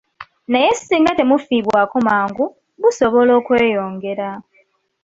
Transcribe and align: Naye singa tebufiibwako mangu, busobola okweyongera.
Naye 0.51 0.69
singa 0.75 1.11
tebufiibwako 1.17 1.97
mangu, 2.09 2.45
busobola 2.81 3.31
okweyongera. 3.39 4.29